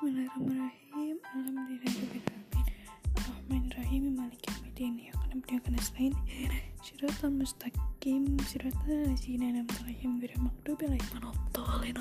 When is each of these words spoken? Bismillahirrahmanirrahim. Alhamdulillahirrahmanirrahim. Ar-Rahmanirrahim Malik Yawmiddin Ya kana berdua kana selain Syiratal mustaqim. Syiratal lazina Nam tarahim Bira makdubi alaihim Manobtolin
Bismillahirrahmanirrahim. 0.00 1.16
Alhamdulillahirrahmanirrahim. 1.36 2.64
Ar-Rahmanirrahim 3.20 4.04
Malik 4.16 4.40
Yawmiddin 4.48 4.96
Ya 4.96 5.12
kana 5.12 5.36
berdua 5.44 5.60
kana 5.60 5.76
selain 5.76 6.16
Syiratal 6.80 7.28
mustaqim. 7.36 8.24
Syiratal 8.48 9.12
lazina 9.12 9.52
Nam 9.52 9.68
tarahim 9.68 10.16
Bira 10.16 10.40
makdubi 10.40 10.88
alaihim 10.88 11.20
Manobtolin 11.20 12.00